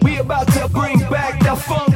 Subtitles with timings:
[0.00, 1.95] We about to bring back the funk.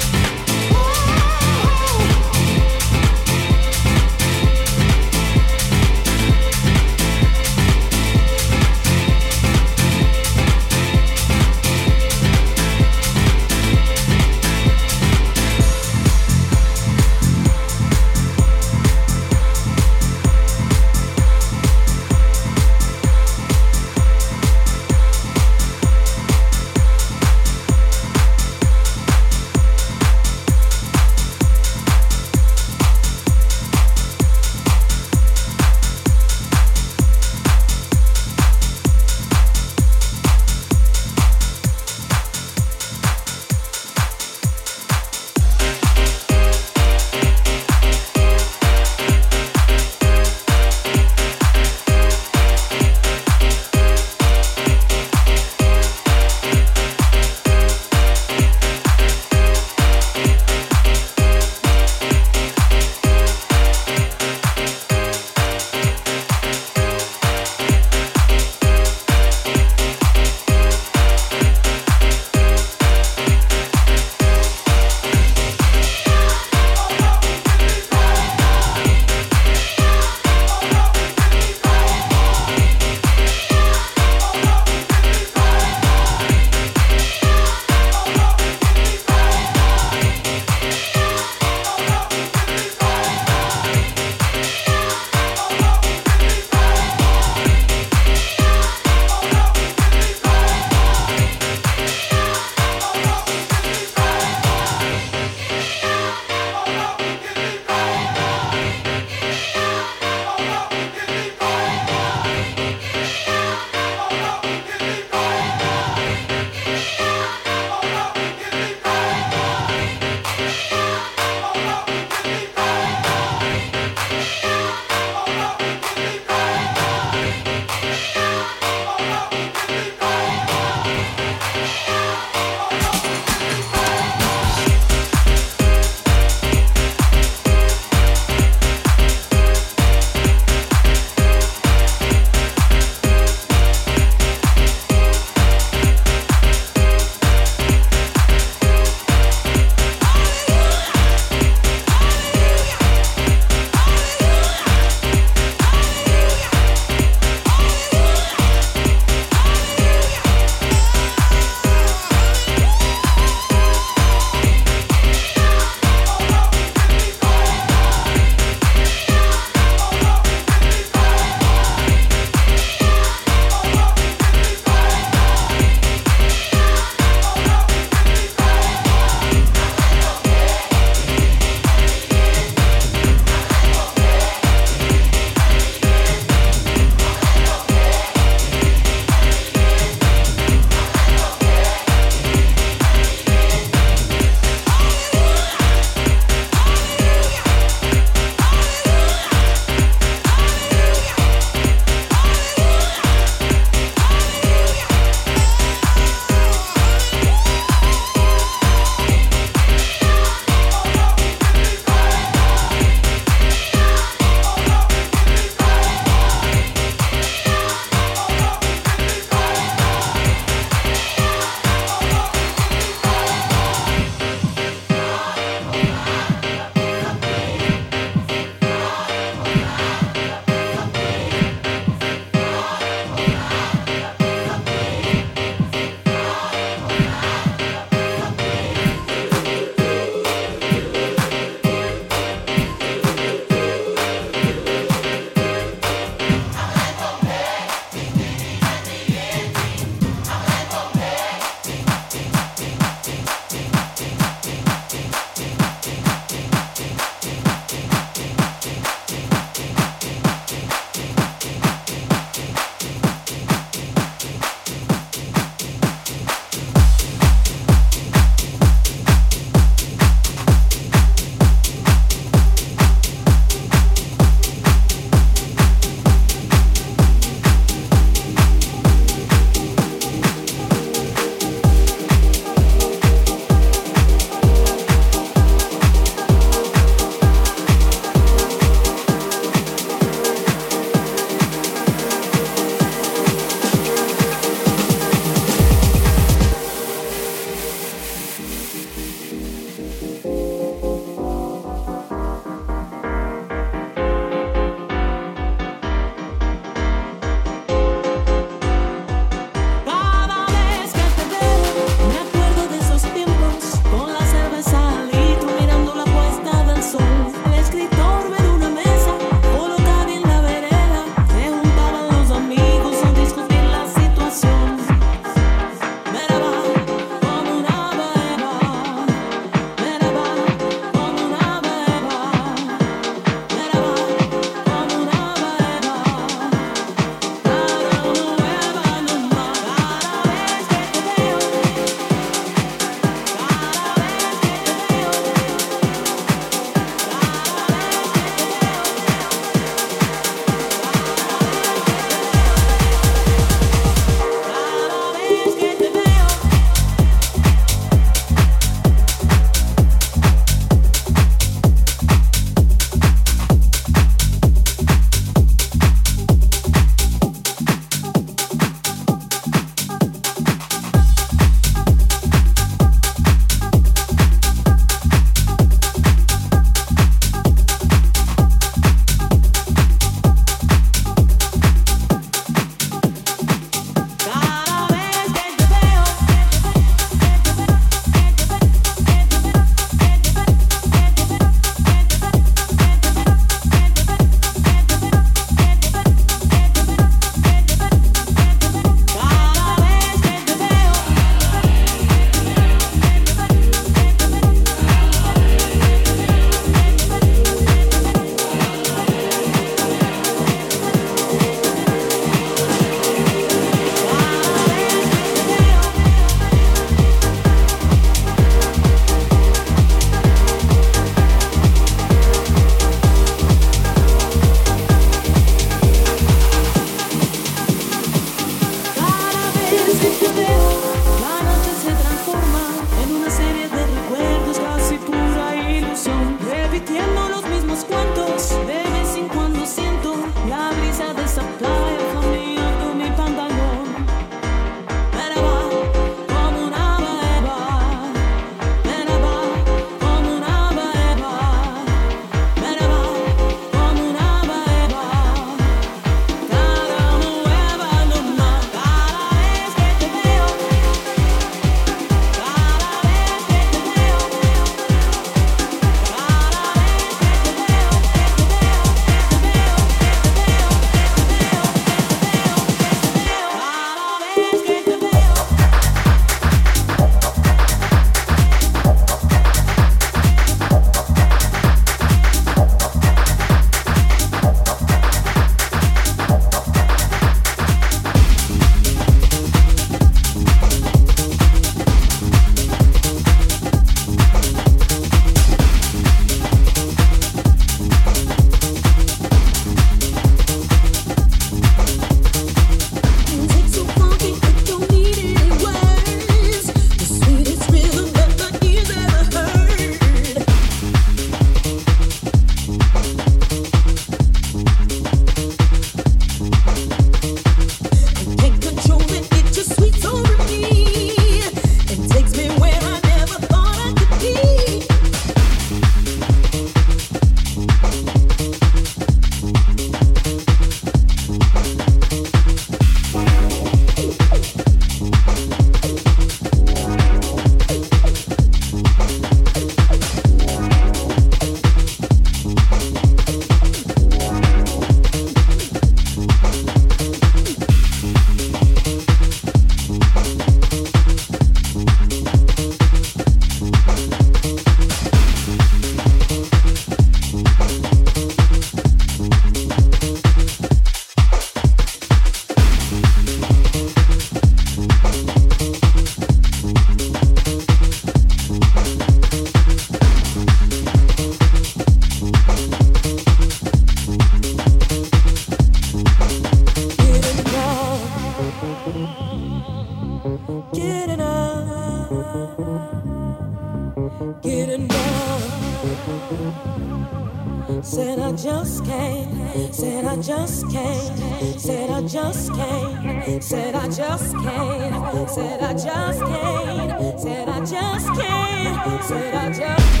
[597.91, 599.03] Just can't.
[599.03, 600.00] Said I just.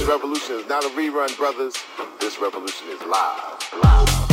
[0.00, 1.74] This revolution is not a rerun, brothers.
[2.20, 3.70] This revolution is live.
[3.84, 4.29] Live.